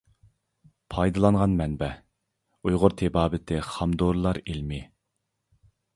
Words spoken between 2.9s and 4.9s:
تېبابىتى خام دورىلار ئىلمىي.